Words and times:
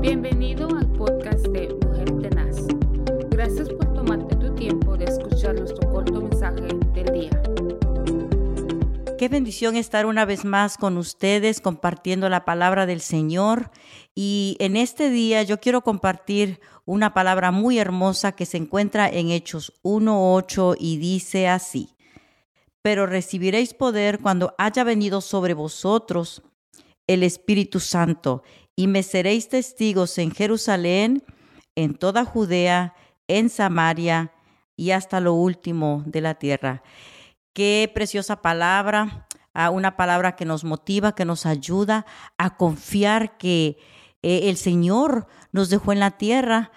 Bienvenido 0.00 0.66
al 0.74 0.90
podcast 0.92 1.46
de 1.48 1.74
Mujer 1.84 2.10
Tenaz. 2.22 2.66
Gracias 3.28 3.68
por 3.68 3.92
tomarte 3.92 4.34
tu 4.36 4.54
tiempo 4.54 4.96
de 4.96 5.04
escuchar 5.04 5.54
nuestro 5.56 5.92
corto 5.92 6.22
mensaje 6.22 6.68
del 6.94 7.12
día. 7.12 7.42
Qué 9.18 9.28
bendición 9.28 9.76
estar 9.76 10.06
una 10.06 10.24
vez 10.24 10.46
más 10.46 10.78
con 10.78 10.96
ustedes 10.96 11.60
compartiendo 11.60 12.30
la 12.30 12.46
palabra 12.46 12.86
del 12.86 13.02
Señor. 13.02 13.70
Y 14.14 14.56
en 14.58 14.78
este 14.78 15.10
día 15.10 15.42
yo 15.42 15.60
quiero 15.60 15.82
compartir 15.82 16.60
una 16.86 17.12
palabra 17.12 17.50
muy 17.50 17.78
hermosa 17.78 18.32
que 18.32 18.46
se 18.46 18.56
encuentra 18.56 19.06
en 19.06 19.30
Hechos 19.30 19.74
1.8 19.82 20.76
y 20.80 20.96
dice 20.96 21.46
así. 21.46 21.94
Pero 22.80 23.04
recibiréis 23.04 23.74
poder 23.74 24.20
cuando 24.20 24.54
haya 24.56 24.82
venido 24.82 25.20
sobre 25.20 25.52
vosotros 25.52 26.42
el 27.06 27.22
Espíritu 27.22 27.80
Santo 27.80 28.42
y 28.80 28.86
me 28.86 29.02
seréis 29.02 29.50
testigos 29.50 30.16
en 30.16 30.30
Jerusalén, 30.30 31.22
en 31.74 31.92
toda 31.92 32.24
Judea, 32.24 32.94
en 33.28 33.50
Samaria 33.50 34.32
y 34.74 34.92
hasta 34.92 35.20
lo 35.20 35.34
último 35.34 36.02
de 36.06 36.22
la 36.22 36.36
tierra. 36.36 36.82
Qué 37.52 37.90
preciosa 37.92 38.40
palabra, 38.40 39.26
ah, 39.52 39.68
una 39.68 39.98
palabra 39.98 40.34
que 40.34 40.46
nos 40.46 40.64
motiva, 40.64 41.14
que 41.14 41.26
nos 41.26 41.44
ayuda 41.44 42.06
a 42.38 42.56
confiar 42.56 43.36
que 43.36 43.76
eh, 44.22 44.48
el 44.48 44.56
Señor 44.56 45.26
nos 45.52 45.68
dejó 45.68 45.92
en 45.92 46.00
la 46.00 46.12
tierra 46.12 46.72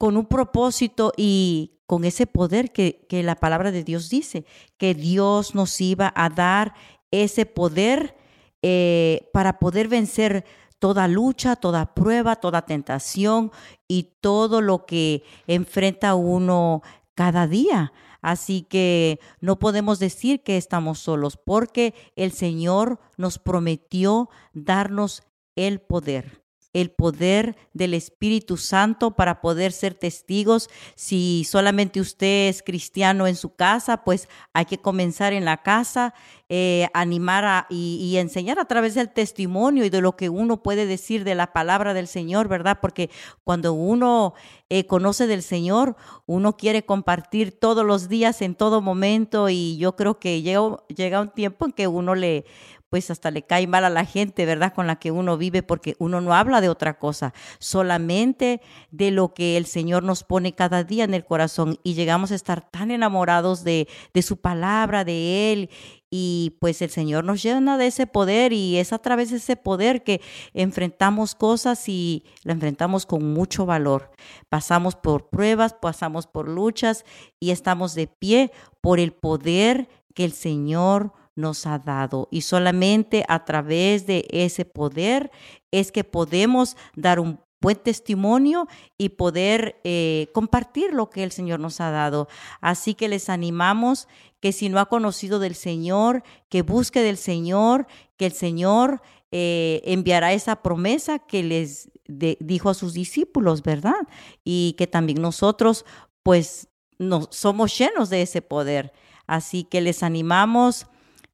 con 0.00 0.16
un 0.16 0.26
propósito 0.26 1.12
y 1.16 1.78
con 1.86 2.04
ese 2.04 2.26
poder 2.26 2.72
que, 2.72 3.06
que 3.08 3.22
la 3.22 3.36
palabra 3.36 3.70
de 3.70 3.84
Dios 3.84 4.10
dice, 4.10 4.44
que 4.76 4.96
Dios 4.96 5.54
nos 5.54 5.80
iba 5.80 6.12
a 6.16 6.30
dar 6.30 6.74
ese 7.12 7.46
poder 7.46 8.16
eh, 8.62 9.30
para 9.32 9.60
poder 9.60 9.86
vencer 9.86 10.44
toda 10.82 11.06
lucha, 11.06 11.54
toda 11.54 11.94
prueba, 11.94 12.34
toda 12.34 12.62
tentación 12.62 13.52
y 13.86 14.14
todo 14.20 14.60
lo 14.60 14.84
que 14.84 15.22
enfrenta 15.46 16.16
uno 16.16 16.82
cada 17.14 17.46
día. 17.46 17.92
Así 18.20 18.62
que 18.62 19.20
no 19.40 19.60
podemos 19.60 20.00
decir 20.00 20.42
que 20.42 20.56
estamos 20.56 20.98
solos 20.98 21.36
porque 21.36 21.94
el 22.16 22.32
Señor 22.32 22.98
nos 23.16 23.38
prometió 23.38 24.28
darnos 24.54 25.22
el 25.54 25.80
poder 25.80 26.41
el 26.72 26.90
poder 26.90 27.56
del 27.74 27.94
Espíritu 27.94 28.56
Santo 28.56 29.12
para 29.12 29.40
poder 29.40 29.72
ser 29.72 29.94
testigos. 29.94 30.70
Si 30.94 31.44
solamente 31.48 32.00
usted 32.00 32.48
es 32.48 32.62
cristiano 32.62 33.26
en 33.26 33.36
su 33.36 33.54
casa, 33.54 34.04
pues 34.04 34.28
hay 34.52 34.64
que 34.64 34.78
comenzar 34.78 35.32
en 35.32 35.44
la 35.44 35.62
casa, 35.62 36.14
eh, 36.48 36.88
animar 36.92 37.66
y, 37.70 38.16
enseñar 38.16 38.58
a 38.58 38.66
través 38.66 38.94
del 38.94 39.10
testimonio 39.10 39.84
y 39.84 39.90
de 39.90 40.00
lo 40.00 40.16
que 40.16 40.28
uno 40.28 40.62
puede 40.62 40.86
decir 40.86 41.24
de 41.24 41.34
la 41.34 41.52
palabra 41.52 41.94
del 41.94 42.06
Señor, 42.06 42.48
¿verdad? 42.48 42.78
Porque 42.80 43.10
cuando 43.42 43.72
uno 43.72 44.34
eh, 44.68 44.86
conoce 44.86 45.26
del 45.26 45.42
Señor, 45.42 45.96
uno 46.26 46.56
quiere 46.56 46.84
compartir 46.84 47.58
todos 47.58 47.86
los 47.86 48.08
días, 48.08 48.42
en 48.42 48.54
todo 48.54 48.82
momento, 48.82 49.48
y 49.48 49.76
yo 49.78 49.96
creo 49.96 50.18
que 50.18 50.42
llega, 50.42 50.76
llega 50.94 51.20
un 51.22 51.30
tiempo 51.30 51.66
en 51.66 51.72
que 51.72 51.86
uno 51.86 52.14
le 52.14 52.44
pues 52.92 53.10
hasta 53.10 53.30
le 53.30 53.40
cae 53.40 53.66
mal 53.66 53.86
a 53.86 53.88
la 53.88 54.04
gente, 54.04 54.44
¿verdad? 54.44 54.74
Con 54.74 54.86
la 54.86 54.96
que 54.96 55.10
uno 55.10 55.38
vive, 55.38 55.62
porque 55.62 55.96
uno 55.98 56.20
no 56.20 56.34
habla 56.34 56.60
de 56.60 56.68
otra 56.68 56.98
cosa, 56.98 57.32
solamente 57.58 58.60
de 58.90 59.10
lo 59.10 59.32
que 59.32 59.56
el 59.56 59.64
Señor 59.64 60.02
nos 60.02 60.24
pone 60.24 60.54
cada 60.54 60.84
día 60.84 61.04
en 61.04 61.14
el 61.14 61.24
corazón 61.24 61.78
y 61.84 61.94
llegamos 61.94 62.32
a 62.32 62.34
estar 62.34 62.60
tan 62.70 62.90
enamorados 62.90 63.64
de, 63.64 63.88
de 64.12 64.20
su 64.20 64.36
palabra, 64.36 65.06
de 65.06 65.54
Él. 65.54 65.70
Y 66.10 66.58
pues 66.60 66.82
el 66.82 66.90
Señor 66.90 67.24
nos 67.24 67.42
llena 67.42 67.78
de 67.78 67.86
ese 67.86 68.06
poder 68.06 68.52
y 68.52 68.76
es 68.76 68.92
a 68.92 68.98
través 68.98 69.30
de 69.30 69.38
ese 69.38 69.56
poder 69.56 70.04
que 70.04 70.20
enfrentamos 70.52 71.34
cosas 71.34 71.88
y 71.88 72.24
la 72.42 72.52
enfrentamos 72.52 73.06
con 73.06 73.32
mucho 73.32 73.64
valor. 73.64 74.10
Pasamos 74.50 74.96
por 74.96 75.30
pruebas, 75.30 75.72
pasamos 75.72 76.26
por 76.26 76.46
luchas 76.46 77.06
y 77.40 77.52
estamos 77.52 77.94
de 77.94 78.06
pie 78.06 78.52
por 78.82 79.00
el 79.00 79.14
poder 79.14 79.88
que 80.14 80.26
el 80.26 80.32
Señor 80.32 81.14
nos 81.34 81.66
ha 81.66 81.78
dado. 81.78 82.28
Y 82.30 82.42
solamente 82.42 83.24
a 83.28 83.44
través 83.44 84.06
de 84.06 84.26
ese 84.30 84.64
poder 84.64 85.30
es 85.70 85.92
que 85.92 86.04
podemos 86.04 86.76
dar 86.94 87.20
un 87.20 87.40
buen 87.60 87.76
testimonio 87.76 88.66
y 88.98 89.10
poder 89.10 89.80
eh, 89.84 90.28
compartir 90.34 90.92
lo 90.92 91.08
que 91.08 91.22
el 91.22 91.32
Señor 91.32 91.60
nos 91.60 91.80
ha 91.80 91.90
dado. 91.90 92.28
Así 92.60 92.94
que 92.94 93.08
les 93.08 93.28
animamos 93.28 94.08
que 94.40 94.52
si 94.52 94.68
no 94.68 94.80
ha 94.80 94.86
conocido 94.86 95.38
del 95.38 95.54
Señor, 95.54 96.24
que 96.48 96.62
busque 96.62 97.00
del 97.00 97.16
Señor, 97.16 97.86
que 98.16 98.26
el 98.26 98.32
Señor 98.32 99.00
eh, 99.30 99.80
enviará 99.84 100.32
esa 100.32 100.56
promesa 100.56 101.20
que 101.20 101.42
les 101.42 101.90
dijo 102.04 102.68
a 102.68 102.74
sus 102.74 102.92
discípulos, 102.92 103.62
¿verdad? 103.62 104.08
Y 104.44 104.74
que 104.76 104.86
también 104.86 105.22
nosotros, 105.22 105.86
pues, 106.22 106.68
no, 106.98 107.28
somos 107.30 107.78
llenos 107.78 108.10
de 108.10 108.22
ese 108.22 108.42
poder. 108.42 108.92
Así 109.26 109.64
que 109.64 109.80
les 109.80 110.02
animamos 110.02 110.86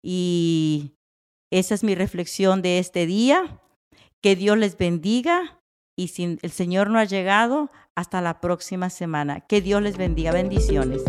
y 0.03 0.97
esa 1.51 1.75
es 1.75 1.85
mi 1.85 1.95
reflexión 1.95 2.63
de 2.63 2.79
este 2.79 3.07
día. 3.07 3.61
Que 4.21 4.35
Dios 4.35 4.59
les 4.59 4.77
bendiga 4.77 5.61
y 5.97 6.09
si 6.09 6.39
el 6.43 6.51
Señor 6.51 6.91
no 6.91 6.99
ha 6.99 7.05
llegado, 7.05 7.71
hasta 7.95 8.21
la 8.21 8.41
próxima 8.41 8.91
semana. 8.91 9.41
Que 9.41 9.61
Dios 9.61 9.83
les 9.83 9.97
bendiga. 9.97 10.33
Bendiciones. 10.33 11.03